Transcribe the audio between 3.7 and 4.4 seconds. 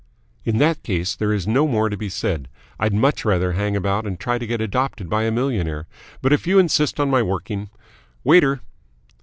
about and try